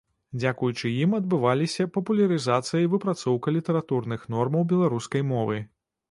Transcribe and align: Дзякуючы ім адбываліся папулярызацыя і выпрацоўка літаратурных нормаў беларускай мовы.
Дзякуючы 0.41 0.91
ім 1.01 1.11
адбываліся 1.17 1.83
папулярызацыя 1.97 2.81
і 2.85 2.89
выпрацоўка 2.93 3.53
літаратурных 3.57 4.25
нормаў 4.37 4.65
беларускай 4.71 5.25
мовы. 5.35 5.61